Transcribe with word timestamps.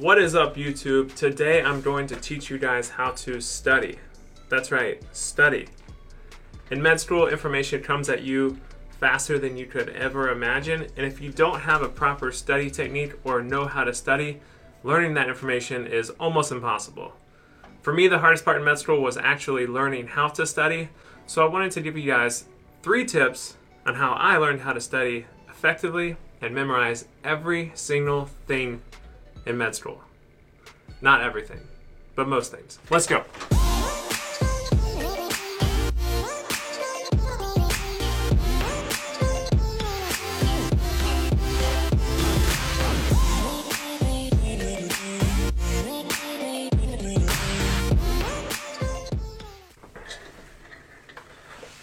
What 0.00 0.18
is 0.18 0.34
up, 0.34 0.56
YouTube? 0.56 1.14
Today 1.14 1.62
I'm 1.62 1.80
going 1.80 2.06
to 2.08 2.16
teach 2.16 2.50
you 2.50 2.58
guys 2.58 2.90
how 2.90 3.12
to 3.12 3.40
study. 3.40 3.98
That's 4.50 4.70
right, 4.70 5.02
study. 5.16 5.68
In 6.70 6.82
med 6.82 7.00
school, 7.00 7.28
information 7.28 7.82
comes 7.82 8.10
at 8.10 8.22
you 8.22 8.60
faster 9.00 9.38
than 9.38 9.56
you 9.56 9.64
could 9.64 9.88
ever 9.88 10.28
imagine, 10.30 10.82
and 10.98 11.06
if 11.06 11.22
you 11.22 11.32
don't 11.32 11.60
have 11.60 11.80
a 11.80 11.88
proper 11.88 12.30
study 12.30 12.68
technique 12.68 13.14
or 13.24 13.42
know 13.42 13.64
how 13.64 13.84
to 13.84 13.94
study, 13.94 14.38
learning 14.82 15.14
that 15.14 15.30
information 15.30 15.86
is 15.86 16.10
almost 16.10 16.52
impossible. 16.52 17.14
For 17.80 17.94
me, 17.94 18.06
the 18.06 18.18
hardest 18.18 18.44
part 18.44 18.58
in 18.58 18.64
med 18.64 18.78
school 18.78 19.00
was 19.00 19.16
actually 19.16 19.66
learning 19.66 20.08
how 20.08 20.28
to 20.28 20.46
study, 20.46 20.90
so 21.24 21.42
I 21.42 21.48
wanted 21.48 21.72
to 21.72 21.80
give 21.80 21.96
you 21.96 22.12
guys 22.12 22.44
three 22.82 23.06
tips 23.06 23.56
on 23.86 23.94
how 23.94 24.12
I 24.12 24.36
learned 24.36 24.60
how 24.60 24.74
to 24.74 24.80
study 24.80 25.24
effectively 25.48 26.18
and 26.42 26.54
memorize 26.54 27.06
every 27.24 27.72
single 27.74 28.26
thing 28.46 28.82
in 29.46 29.56
med 29.56 29.74
school. 29.74 30.02
Not 31.00 31.22
everything, 31.22 31.60
but 32.14 32.28
most 32.28 32.50
things. 32.50 32.78
Let's 32.90 33.06
go. 33.06 33.24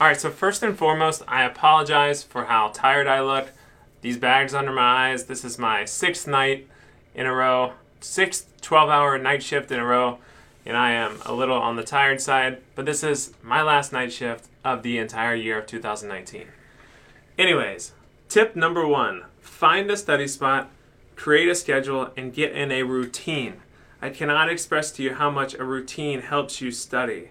Alright, 0.00 0.18
so 0.18 0.30
first 0.30 0.62
and 0.62 0.78
foremost, 0.78 1.22
I 1.28 1.44
apologize 1.44 2.22
for 2.22 2.46
how 2.46 2.68
tired 2.68 3.06
I 3.06 3.20
look. 3.20 3.50
These 4.00 4.16
bags 4.16 4.54
under 4.54 4.72
my 4.72 5.10
eyes, 5.10 5.26
this 5.26 5.44
is 5.44 5.58
my 5.58 5.84
sixth 5.84 6.26
night 6.26 6.66
in 7.14 7.26
a 7.26 7.34
row, 7.34 7.74
sixth 8.00 8.60
12 8.60 8.88
hour 8.88 9.18
night 9.18 9.42
shift 9.42 9.70
in 9.70 9.78
a 9.78 9.84
row, 9.84 10.18
and 10.64 10.76
I 10.76 10.92
am 10.92 11.18
a 11.24 11.32
little 11.32 11.58
on 11.58 11.76
the 11.76 11.82
tired 11.82 12.20
side, 12.20 12.62
but 12.74 12.86
this 12.86 13.02
is 13.02 13.32
my 13.42 13.62
last 13.62 13.92
night 13.92 14.12
shift 14.12 14.48
of 14.64 14.82
the 14.82 14.98
entire 14.98 15.34
year 15.34 15.58
of 15.58 15.66
2019. 15.66 16.46
Anyways, 17.38 17.92
tip 18.28 18.54
number 18.54 18.86
one 18.86 19.24
find 19.40 19.90
a 19.90 19.96
study 19.96 20.26
spot, 20.26 20.70
create 21.16 21.48
a 21.48 21.54
schedule, 21.54 22.10
and 22.16 22.34
get 22.34 22.52
in 22.52 22.70
a 22.70 22.82
routine. 22.82 23.60
I 24.02 24.10
cannot 24.10 24.48
express 24.48 24.90
to 24.92 25.02
you 25.02 25.14
how 25.14 25.30
much 25.30 25.54
a 25.54 25.64
routine 25.64 26.22
helps 26.22 26.60
you 26.60 26.70
study. 26.70 27.30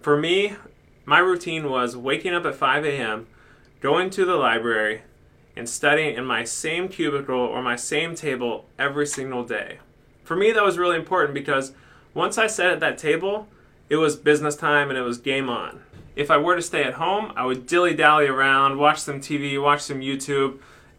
For 0.00 0.16
me, 0.16 0.56
my 1.04 1.18
routine 1.18 1.70
was 1.70 1.96
waking 1.96 2.34
up 2.34 2.44
at 2.44 2.54
5 2.54 2.84
a.m., 2.84 3.26
going 3.80 4.10
to 4.10 4.24
the 4.24 4.36
library, 4.36 5.02
and 5.56 5.68
studying 5.68 6.16
in 6.16 6.24
my 6.24 6.44
same 6.44 6.88
cubicle 6.88 7.36
or 7.36 7.62
my 7.62 7.76
same 7.76 8.14
table 8.14 8.66
every 8.78 9.06
single 9.06 9.44
day. 9.44 9.78
For 10.24 10.36
me, 10.36 10.52
that 10.52 10.64
was 10.64 10.78
really 10.78 10.96
important 10.96 11.34
because 11.34 11.72
once 12.14 12.38
I 12.38 12.46
sat 12.46 12.70
at 12.70 12.80
that 12.80 12.98
table, 12.98 13.48
it 13.88 13.96
was 13.96 14.16
business 14.16 14.56
time 14.56 14.88
and 14.88 14.98
it 14.98 15.02
was 15.02 15.18
game 15.18 15.48
on. 15.48 15.80
If 16.16 16.30
I 16.30 16.36
were 16.36 16.56
to 16.56 16.62
stay 16.62 16.84
at 16.84 16.94
home, 16.94 17.32
I 17.36 17.46
would 17.46 17.66
dilly 17.66 17.94
dally 17.94 18.26
around, 18.26 18.78
watch 18.78 18.98
some 18.98 19.20
TV, 19.20 19.60
watch 19.60 19.80
some 19.80 20.00
YouTube. 20.00 20.58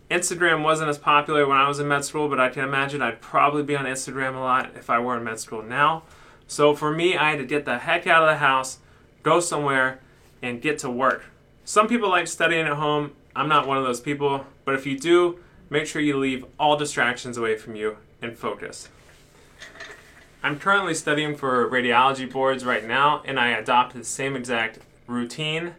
Instagram 0.09 0.63
wasn't 0.63 0.89
as 0.89 0.97
popular 0.97 1.47
when 1.47 1.57
I 1.57 1.67
was 1.67 1.79
in 1.79 1.87
med 1.87 2.03
school, 2.03 2.27
but 2.27 2.39
I 2.39 2.49
can 2.49 2.63
imagine 2.63 3.01
I'd 3.01 3.21
probably 3.21 3.63
be 3.63 3.75
on 3.75 3.85
Instagram 3.85 4.35
a 4.35 4.39
lot 4.39 4.71
if 4.75 4.89
I 4.89 4.99
were 4.99 5.17
in 5.17 5.23
med 5.23 5.39
school 5.39 5.61
now. 5.61 6.03
So 6.47 6.75
for 6.75 6.91
me, 6.91 7.15
I 7.15 7.29
had 7.29 7.39
to 7.39 7.45
get 7.45 7.63
the 7.63 7.79
heck 7.79 8.07
out 8.07 8.23
of 8.23 8.29
the 8.29 8.37
house 8.37 8.79
go 9.23 9.39
somewhere 9.39 9.99
and 10.41 10.61
get 10.61 10.79
to 10.79 10.89
work. 10.89 11.25
Some 11.63 11.87
people 11.87 12.09
like 12.09 12.27
studying 12.27 12.65
at 12.65 12.73
home. 12.73 13.11
I'm 13.35 13.47
not 13.47 13.67
one 13.67 13.77
of 13.77 13.83
those 13.83 14.01
people, 14.01 14.45
but 14.65 14.75
if 14.75 14.85
you 14.85 14.97
do, 14.97 15.39
make 15.69 15.85
sure 15.85 16.01
you 16.01 16.17
leave 16.17 16.45
all 16.59 16.75
distractions 16.75 17.37
away 17.37 17.57
from 17.57 17.75
you 17.75 17.97
and 18.21 18.37
focus. 18.37 18.89
I'm 20.43 20.57
currently 20.57 20.95
studying 20.95 21.35
for 21.35 21.69
radiology 21.69 22.31
boards 22.31 22.65
right 22.65 22.85
now, 22.85 23.21
and 23.25 23.39
I 23.39 23.49
adopt 23.49 23.93
the 23.93 24.03
same 24.03 24.35
exact 24.35 24.79
routine. 25.07 25.75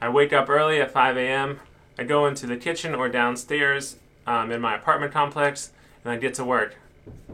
I 0.00 0.08
wake 0.08 0.32
up 0.32 0.48
early 0.48 0.80
at 0.80 0.90
5 0.90 1.16
a.m., 1.16 1.60
I 1.98 2.04
go 2.04 2.26
into 2.26 2.46
the 2.46 2.56
kitchen 2.56 2.94
or 2.94 3.10
downstairs 3.10 3.96
um, 4.26 4.50
in 4.50 4.60
my 4.60 4.74
apartment 4.74 5.12
complex, 5.12 5.70
and 6.02 6.10
I 6.10 6.16
get 6.16 6.32
to 6.34 6.44
work. 6.44 6.76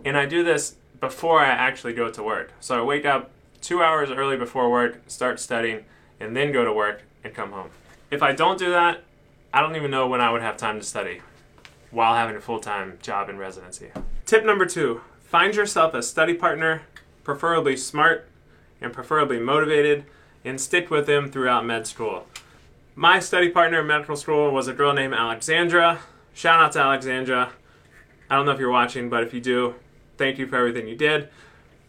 And 0.04 0.16
I 0.16 0.26
do 0.26 0.42
this 0.42 0.74
before 0.98 1.40
I 1.40 1.46
actually 1.48 1.92
go 1.92 2.10
to 2.10 2.22
work. 2.22 2.52
So 2.58 2.76
I 2.76 2.82
wake 2.82 3.04
up 3.04 3.30
two 3.60 3.80
hours 3.80 4.10
early 4.10 4.36
before 4.36 4.68
work, 4.68 5.02
start 5.06 5.38
studying, 5.38 5.84
and 6.18 6.36
then 6.36 6.50
go 6.50 6.64
to 6.64 6.72
work 6.72 7.02
and 7.22 7.32
come 7.32 7.52
home. 7.52 7.70
If 8.10 8.24
I 8.24 8.32
don't 8.32 8.58
do 8.58 8.70
that, 8.70 9.04
I 9.56 9.62
don't 9.62 9.74
even 9.74 9.90
know 9.90 10.06
when 10.06 10.20
I 10.20 10.30
would 10.30 10.42
have 10.42 10.58
time 10.58 10.80
to 10.80 10.84
study 10.84 11.22
while 11.90 12.14
having 12.14 12.36
a 12.36 12.42
full 12.42 12.60
time 12.60 12.98
job 13.00 13.30
in 13.30 13.38
residency. 13.38 13.90
Tip 14.26 14.44
number 14.44 14.66
two 14.66 15.00
find 15.20 15.54
yourself 15.54 15.94
a 15.94 16.02
study 16.02 16.34
partner, 16.34 16.82
preferably 17.24 17.74
smart 17.74 18.28
and 18.82 18.92
preferably 18.92 19.40
motivated, 19.40 20.04
and 20.44 20.60
stick 20.60 20.90
with 20.90 21.06
them 21.06 21.30
throughout 21.30 21.64
med 21.64 21.86
school. 21.86 22.26
My 22.94 23.18
study 23.18 23.48
partner 23.48 23.80
in 23.80 23.86
medical 23.86 24.14
school 24.14 24.50
was 24.50 24.68
a 24.68 24.74
girl 24.74 24.92
named 24.92 25.14
Alexandra. 25.14 26.00
Shout 26.34 26.60
out 26.60 26.72
to 26.72 26.80
Alexandra. 26.80 27.52
I 28.28 28.36
don't 28.36 28.44
know 28.44 28.52
if 28.52 28.60
you're 28.60 28.70
watching, 28.70 29.08
but 29.08 29.22
if 29.22 29.32
you 29.32 29.40
do, 29.40 29.76
thank 30.18 30.36
you 30.36 30.46
for 30.46 30.56
everything 30.56 30.86
you 30.86 30.96
did. 30.96 31.30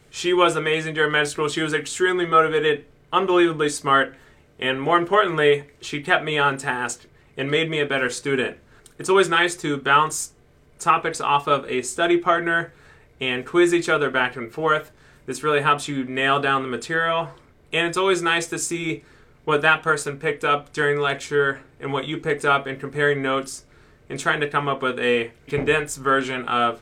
She 0.09 0.31
was 0.31 0.55
amazing 0.55 0.93
during 0.93 1.11
med 1.11 1.27
school. 1.27 1.49
She 1.49 1.61
was 1.61 1.73
extremely 1.73 2.25
motivated, 2.25 2.85
unbelievably 3.11 3.71
smart, 3.71 4.15
and 4.57 4.81
more 4.81 4.97
importantly, 4.97 5.65
she 5.81 6.01
kept 6.01 6.23
me 6.23 6.37
on 6.37 6.57
task 6.57 7.07
and 7.37 7.49
made 7.49 7.69
me 7.69 7.79
a 7.79 7.85
better 7.85 8.09
student. 8.09 8.57
It's 8.97 9.09
always 9.09 9.29
nice 9.29 9.55
to 9.57 9.77
bounce 9.77 10.33
topics 10.79 11.21
off 11.21 11.47
of 11.47 11.65
a 11.69 11.81
study 11.83 12.17
partner 12.17 12.73
and 13.21 13.45
quiz 13.45 13.73
each 13.73 13.89
other 13.89 14.09
back 14.09 14.35
and 14.35 14.51
forth. 14.51 14.91
This 15.25 15.43
really 15.43 15.61
helps 15.61 15.87
you 15.87 16.03
nail 16.03 16.39
down 16.39 16.63
the 16.63 16.67
material. 16.67 17.29
And 17.71 17.87
it's 17.87 17.97
always 17.97 18.21
nice 18.21 18.47
to 18.47 18.57
see 18.57 19.03
what 19.45 19.61
that 19.61 19.83
person 19.83 20.19
picked 20.19 20.43
up 20.43 20.73
during 20.73 20.99
lecture 20.99 21.61
and 21.79 21.93
what 21.93 22.05
you 22.05 22.17
picked 22.17 22.45
up 22.45 22.65
and 22.65 22.79
comparing 22.79 23.21
notes 23.21 23.65
and 24.09 24.19
trying 24.19 24.39
to 24.39 24.49
come 24.49 24.67
up 24.67 24.81
with 24.81 24.99
a 24.99 25.31
condensed 25.47 25.97
version 25.97 26.47
of 26.47 26.81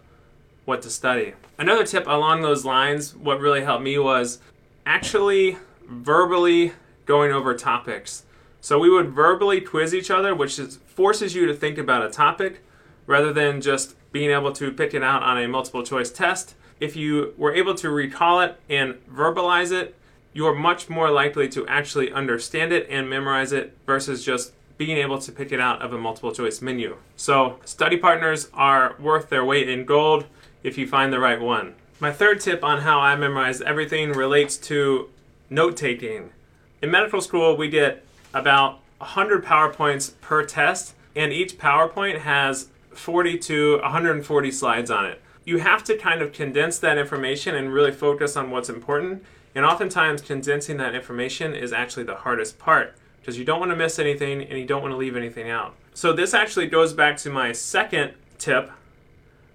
what 0.65 0.81
to 0.83 0.89
study. 0.89 1.33
Another 1.57 1.85
tip 1.85 2.05
along 2.07 2.41
those 2.41 2.65
lines, 2.65 3.15
what 3.15 3.39
really 3.39 3.63
helped 3.63 3.83
me 3.83 3.97
was 3.97 4.39
actually 4.85 5.57
verbally 5.87 6.73
going 7.05 7.31
over 7.31 7.55
topics. 7.55 8.23
So 8.65 8.79
we 8.79 8.89
would 8.89 9.11
verbally 9.11 9.61
quiz 9.61 9.93
each 9.93 10.09
other, 10.09 10.33
which 10.33 10.57
is, 10.57 10.77
forces 10.87 11.35
you 11.35 11.45
to 11.45 11.53
think 11.53 11.77
about 11.77 12.03
a 12.03 12.09
topic 12.09 12.61
rather 13.05 13.31
than 13.31 13.61
just 13.61 13.93
being 14.11 14.31
able 14.31 14.51
to 14.53 14.71
pick 14.71 14.95
it 14.95 15.03
out 15.03 15.21
on 15.21 15.37
a 15.37 15.47
multiple 15.47 15.83
choice 15.83 16.09
test. 16.09 16.55
If 16.79 16.95
you 16.95 17.35
were 17.37 17.53
able 17.53 17.75
to 17.75 17.91
recall 17.91 18.41
it 18.41 18.59
and 18.67 18.95
verbalize 19.05 19.71
it, 19.71 19.93
you're 20.33 20.55
much 20.55 20.89
more 20.89 21.11
likely 21.11 21.47
to 21.49 21.67
actually 21.67 22.11
understand 22.11 22.73
it 22.73 22.87
and 22.89 23.07
memorize 23.07 23.51
it 23.51 23.77
versus 23.85 24.25
just 24.25 24.51
being 24.79 24.97
able 24.97 25.19
to 25.19 25.31
pick 25.31 25.51
it 25.51 25.59
out 25.59 25.83
of 25.83 25.93
a 25.93 25.99
multiple 25.99 26.31
choice 26.31 26.59
menu. 26.59 26.97
So, 27.15 27.59
study 27.65 27.97
partners 27.97 28.49
are 28.51 28.95
worth 28.99 29.29
their 29.29 29.45
weight 29.45 29.69
in 29.69 29.85
gold 29.85 30.25
if 30.63 30.75
you 30.75 30.87
find 30.87 31.13
the 31.13 31.19
right 31.19 31.39
one. 31.39 31.75
My 31.99 32.11
third 32.11 32.41
tip 32.41 32.63
on 32.63 32.81
how 32.81 32.99
I 32.99 33.15
memorize 33.15 33.61
everything 33.61 34.13
relates 34.13 34.57
to 34.57 35.11
note 35.51 35.77
taking. 35.77 36.31
In 36.81 36.89
medical 36.89 37.21
school, 37.21 37.55
we 37.55 37.69
get 37.69 38.01
about 38.35 38.81
100 38.99 39.43
PowerPoints 39.43 40.13
per 40.21 40.45
test, 40.45 40.93
and 41.15 41.31
each 41.31 41.57
PowerPoint 41.57 42.19
has 42.19 42.67
40 42.91 43.39
to 43.39 43.79
140 43.79 44.51
slides 44.51 44.91
on 44.91 45.05
it. 45.05 45.21
You 45.45 45.59
have 45.59 45.83
to 45.85 45.97
kind 45.97 46.21
of 46.21 46.33
condense 46.33 46.77
that 46.79 46.97
information 46.97 47.55
and 47.55 47.73
really 47.73 47.91
focus 47.91 48.35
on 48.35 48.51
what's 48.51 48.69
important. 48.69 49.23
And 49.55 49.65
oftentimes, 49.65 50.21
condensing 50.21 50.77
that 50.77 50.93
information 50.93 51.55
is 51.55 51.71
actually 51.71 52.03
the 52.03 52.15
hardest 52.15 52.59
part 52.59 52.95
because 53.21 53.39
you 53.39 53.45
don't 53.45 53.59
want 53.59 53.71
to 53.71 53.75
miss 53.75 53.99
anything 53.99 54.41
and 54.43 54.59
you 54.59 54.65
don't 54.65 54.81
want 54.81 54.91
to 54.91 54.97
leave 54.97 55.15
anything 55.15 55.49
out. 55.49 55.75
So, 55.93 56.11
this 56.11 56.33
actually 56.33 56.67
goes 56.67 56.93
back 56.93 57.15
to 57.17 57.29
my 57.29 57.53
second 57.53 58.13
tip, 58.37 58.69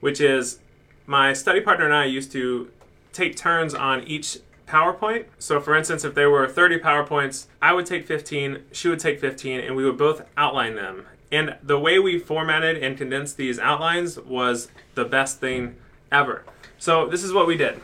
which 0.00 0.20
is 0.20 0.58
my 1.06 1.34
study 1.34 1.60
partner 1.60 1.84
and 1.84 1.94
I 1.94 2.06
used 2.06 2.32
to 2.32 2.70
take 3.12 3.36
turns 3.36 3.74
on 3.74 4.04
each 4.04 4.38
PowerPoint. 4.70 5.26
So, 5.38 5.60
for 5.60 5.76
instance, 5.76 6.04
if 6.04 6.14
there 6.14 6.30
were 6.30 6.48
30 6.48 6.78
PowerPoints, 6.78 7.46
I 7.60 7.72
would 7.72 7.86
take 7.86 8.06
15, 8.06 8.64
she 8.72 8.88
would 8.88 9.00
take 9.00 9.20
15, 9.20 9.60
and 9.60 9.74
we 9.74 9.84
would 9.84 9.98
both 9.98 10.22
outline 10.36 10.76
them. 10.76 11.06
And 11.32 11.56
the 11.62 11.78
way 11.78 11.98
we 11.98 12.18
formatted 12.18 12.82
and 12.82 12.96
condensed 12.96 13.36
these 13.36 13.58
outlines 13.58 14.18
was 14.18 14.68
the 14.94 15.04
best 15.04 15.40
thing 15.40 15.76
ever. 16.10 16.44
So, 16.78 17.08
this 17.08 17.24
is 17.24 17.32
what 17.32 17.46
we 17.46 17.56
did. 17.56 17.80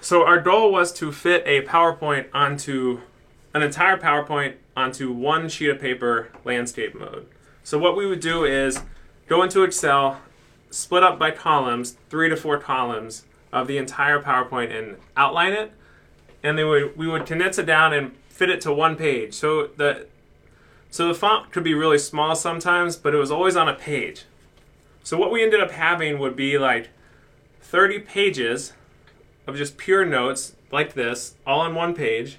So, 0.00 0.24
our 0.24 0.40
goal 0.40 0.72
was 0.72 0.92
to 0.94 1.12
fit 1.12 1.42
a 1.46 1.62
PowerPoint 1.62 2.26
onto 2.32 3.00
an 3.54 3.62
entire 3.62 3.98
PowerPoint 3.98 4.54
onto 4.76 5.12
one 5.12 5.48
sheet 5.48 5.70
of 5.70 5.80
paper 5.80 6.30
landscape 6.44 6.94
mode. 6.94 7.26
So, 7.62 7.78
what 7.78 7.96
we 7.96 8.06
would 8.06 8.20
do 8.20 8.44
is 8.44 8.80
go 9.26 9.42
into 9.42 9.62
Excel, 9.62 10.20
split 10.70 11.02
up 11.02 11.18
by 11.18 11.30
columns, 11.30 11.96
three 12.08 12.28
to 12.28 12.36
four 12.36 12.58
columns 12.58 13.24
of 13.52 13.66
the 13.66 13.78
entire 13.78 14.20
PowerPoint 14.20 14.76
and 14.76 14.96
outline 15.16 15.52
it, 15.52 15.72
and 16.42 16.58
then 16.58 16.68
we, 16.68 16.84
we 16.84 17.06
would 17.06 17.26
condense 17.26 17.58
it 17.58 17.66
down 17.66 17.92
and 17.92 18.12
fit 18.28 18.50
it 18.50 18.60
to 18.62 18.72
one 18.72 18.96
page. 18.96 19.34
So 19.34 19.68
the 19.76 20.06
so 20.90 21.08
the 21.08 21.14
font 21.14 21.52
could 21.52 21.64
be 21.64 21.74
really 21.74 21.98
small 21.98 22.34
sometimes, 22.34 22.96
but 22.96 23.14
it 23.14 23.18
was 23.18 23.30
always 23.30 23.56
on 23.56 23.68
a 23.68 23.74
page. 23.74 24.24
So 25.02 25.18
what 25.18 25.30
we 25.30 25.42
ended 25.42 25.60
up 25.60 25.70
having 25.70 26.18
would 26.18 26.34
be 26.34 26.56
like 26.56 26.88
30 27.60 27.98
pages 28.00 28.72
of 29.46 29.56
just 29.56 29.76
pure 29.76 30.04
notes 30.04 30.54
like 30.70 30.94
this, 30.94 31.34
all 31.46 31.60
on 31.60 31.74
one 31.74 31.94
page. 31.94 32.38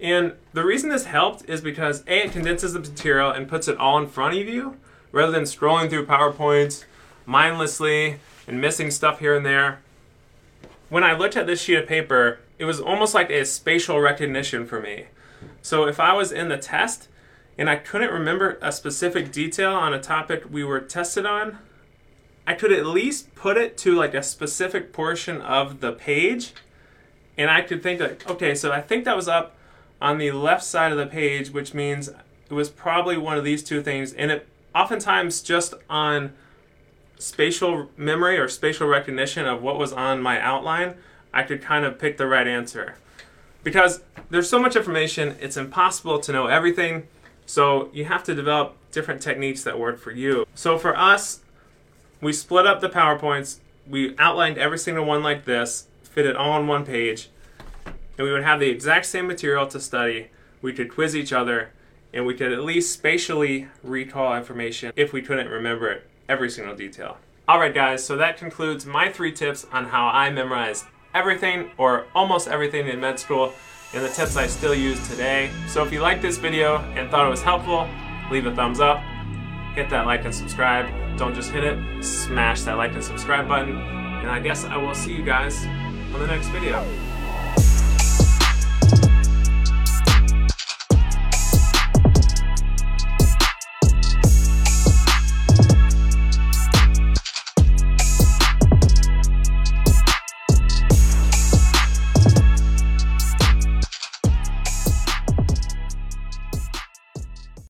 And 0.00 0.32
the 0.52 0.64
reason 0.64 0.90
this 0.90 1.04
helped 1.04 1.48
is 1.48 1.60
because 1.60 2.02
A, 2.06 2.24
it 2.24 2.32
condenses 2.32 2.72
the 2.72 2.80
material 2.80 3.30
and 3.30 3.48
puts 3.48 3.68
it 3.68 3.78
all 3.78 3.98
in 3.98 4.08
front 4.08 4.36
of 4.36 4.48
you 4.48 4.76
rather 5.12 5.32
than 5.32 5.44
scrolling 5.44 5.88
through 5.88 6.06
PowerPoints 6.06 6.84
mindlessly 7.24 8.18
and 8.46 8.60
missing 8.60 8.90
stuff 8.90 9.20
here 9.20 9.36
and 9.36 9.46
there. 9.46 9.80
When 10.88 11.04
I 11.04 11.16
looked 11.16 11.36
at 11.36 11.46
this 11.46 11.60
sheet 11.60 11.76
of 11.76 11.86
paper, 11.86 12.40
it 12.58 12.64
was 12.64 12.80
almost 12.80 13.14
like 13.14 13.30
a 13.30 13.44
spatial 13.44 14.00
recognition 14.00 14.66
for 14.66 14.80
me. 14.80 15.06
So 15.62 15.86
if 15.86 15.98
I 15.98 16.12
was 16.12 16.32
in 16.32 16.48
the 16.48 16.58
test 16.58 17.08
and 17.58 17.68
I 17.68 17.76
couldn't 17.76 18.12
remember 18.12 18.58
a 18.62 18.70
specific 18.70 19.32
detail 19.32 19.72
on 19.72 19.92
a 19.92 20.00
topic 20.00 20.44
we 20.50 20.62
were 20.62 20.80
tested 20.80 21.26
on, 21.26 21.58
I 22.46 22.54
could 22.54 22.72
at 22.72 22.86
least 22.86 23.34
put 23.34 23.56
it 23.56 23.76
to 23.78 23.94
like 23.94 24.14
a 24.14 24.22
specific 24.22 24.92
portion 24.92 25.40
of 25.40 25.80
the 25.80 25.92
page 25.92 26.52
and 27.38 27.50
I 27.50 27.60
could 27.62 27.82
think 27.82 28.00
like, 28.00 28.28
okay, 28.28 28.54
so 28.54 28.72
I 28.72 28.80
think 28.80 29.04
that 29.04 29.16
was 29.16 29.28
up 29.28 29.56
on 30.00 30.18
the 30.18 30.30
left 30.30 30.64
side 30.64 30.92
of 30.92 30.98
the 30.98 31.06
page, 31.06 31.50
which 31.50 31.74
means 31.74 32.08
it 32.08 32.54
was 32.54 32.68
probably 32.68 33.16
one 33.16 33.36
of 33.36 33.44
these 33.44 33.62
two 33.62 33.82
things. 33.82 34.12
And 34.12 34.30
it 34.30 34.48
oftentimes 34.74 35.42
just 35.42 35.74
on 35.90 36.32
spatial 37.18 37.90
memory 37.96 38.38
or 38.38 38.48
spatial 38.48 38.86
recognition 38.86 39.46
of 39.46 39.62
what 39.62 39.78
was 39.78 39.92
on 39.92 40.22
my 40.22 40.40
outline, 40.40 40.94
I 41.32 41.42
could 41.42 41.62
kind 41.62 41.84
of 41.84 41.98
pick 41.98 42.16
the 42.16 42.26
right 42.26 42.46
answer. 42.46 42.96
Because 43.62 44.02
there's 44.30 44.48
so 44.48 44.58
much 44.58 44.76
information, 44.76 45.36
it's 45.40 45.56
impossible 45.56 46.20
to 46.20 46.32
know 46.32 46.46
everything. 46.46 47.08
So 47.46 47.90
you 47.92 48.04
have 48.04 48.22
to 48.24 48.34
develop 48.34 48.76
different 48.92 49.20
techniques 49.20 49.62
that 49.64 49.78
work 49.78 49.98
for 49.98 50.10
you. 50.10 50.46
So 50.54 50.78
for 50.78 50.96
us, 50.96 51.40
we 52.20 52.32
split 52.32 52.66
up 52.66 52.80
the 52.80 52.88
PowerPoints, 52.88 53.58
we 53.88 54.16
outlined 54.18 54.58
every 54.58 54.78
single 54.78 55.04
one 55.04 55.22
like 55.22 55.44
this, 55.44 55.86
fit 56.02 56.26
it 56.26 56.36
all 56.36 56.52
on 56.52 56.66
one 56.66 56.84
page, 56.84 57.28
and 57.84 58.26
we 58.26 58.32
would 58.32 58.42
have 58.42 58.58
the 58.58 58.70
exact 58.70 59.06
same 59.06 59.26
material 59.26 59.66
to 59.66 59.78
study. 59.78 60.28
We 60.62 60.72
could 60.72 60.90
quiz 60.90 61.14
each 61.14 61.32
other, 61.32 61.70
and 62.12 62.24
we 62.24 62.34
could 62.34 62.52
at 62.52 62.64
least 62.64 62.92
spatially 62.92 63.68
recall 63.82 64.34
information 64.34 64.92
if 64.96 65.12
we 65.12 65.20
couldn't 65.20 65.48
remember 65.48 65.90
it, 65.90 66.08
every 66.28 66.50
single 66.50 66.74
detail. 66.74 67.18
Alright 67.48 67.74
guys, 67.74 68.04
so 68.04 68.16
that 68.16 68.36
concludes 68.36 68.86
my 68.86 69.10
three 69.10 69.32
tips 69.32 69.66
on 69.72 69.84
how 69.84 70.08
I 70.08 70.30
memorized 70.30 70.84
everything 71.14 71.70
or 71.78 72.06
almost 72.14 72.48
everything 72.48 72.88
in 72.88 73.00
med 73.00 73.18
school 73.18 73.52
and 73.94 74.04
the 74.04 74.08
tips 74.08 74.36
I 74.36 74.46
still 74.46 74.74
use 74.74 75.08
today. 75.08 75.50
So 75.68 75.84
if 75.84 75.92
you 75.92 76.00
liked 76.00 76.22
this 76.22 76.38
video 76.38 76.78
and 76.96 77.10
thought 77.10 77.26
it 77.26 77.30
was 77.30 77.42
helpful, 77.42 77.88
leave 78.30 78.46
a 78.46 78.54
thumbs 78.54 78.80
up, 78.80 79.00
hit 79.74 79.88
that 79.90 80.06
like 80.06 80.24
and 80.24 80.34
subscribe. 80.34 80.86
Don't 81.16 81.34
just 81.34 81.50
hit 81.50 81.64
it, 81.64 82.04
smash 82.04 82.62
that 82.62 82.76
like 82.76 82.92
and 82.92 83.04
subscribe 83.04 83.48
button. 83.48 83.76
And 83.76 84.30
I 84.30 84.40
guess 84.40 84.64
I 84.64 84.76
will 84.76 84.94
see 84.94 85.14
you 85.14 85.24
guys 85.24 85.64
on 86.12 86.18
the 86.18 86.26
next 86.26 86.48
video. 86.48 86.84